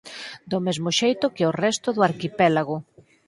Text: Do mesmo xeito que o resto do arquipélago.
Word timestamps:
Do 0.49 0.57
mesmo 0.65 0.89
xeito 0.99 1.33
que 1.35 1.43
o 1.49 1.55
resto 1.63 1.87
do 1.95 2.01
arquipélago. 2.09 2.75